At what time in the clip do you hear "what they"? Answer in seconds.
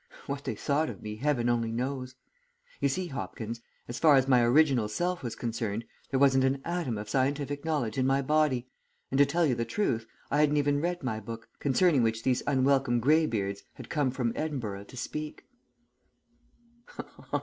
0.25-0.55